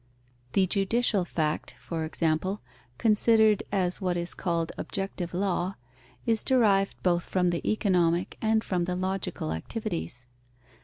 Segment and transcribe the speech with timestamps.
[0.53, 2.61] The judicial fact, for example,
[2.97, 5.75] considered as what is called objective law,
[6.25, 10.25] is derived both from the economic and from the logical activities.